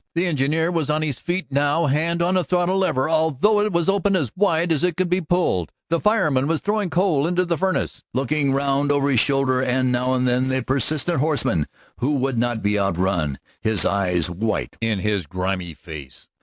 The 0.15 0.25
engineer 0.25 0.71
was 0.71 0.89
on 0.89 1.03
his 1.03 1.19
feet 1.19 1.45
now, 1.51 1.85
hand 1.85 2.23
on 2.23 2.33
the 2.33 2.43
throttle 2.43 2.79
lever, 2.79 3.07
although 3.07 3.59
it 3.61 3.71
was 3.71 3.87
open 3.87 4.15
as 4.15 4.31
wide 4.35 4.71
as 4.73 4.83
it 4.83 4.97
could 4.97 5.11
be 5.11 5.21
pulled. 5.21 5.71
The 5.91 5.99
fireman 5.99 6.47
was 6.47 6.59
throwing 6.59 6.89
coal 6.89 7.27
into 7.27 7.45
the 7.45 7.55
furnace, 7.55 8.03
looking 8.11 8.51
round 8.51 8.91
over 8.91 9.11
his 9.11 9.19
shoulder 9.19 9.63
now 9.83 10.15
and 10.15 10.27
then 10.27 10.45
at 10.45 10.49
the 10.49 10.61
persistent 10.63 11.19
horseman 11.19 11.67
who 11.97 12.13
would 12.15 12.39
not 12.39 12.63
be 12.63 12.79
outrun, 12.79 13.37
his 13.61 13.85
eyes 13.85 14.27
white 14.27 14.75
in 14.81 14.97
his 15.01 15.27
grimy 15.27 15.75
face. 15.75 16.27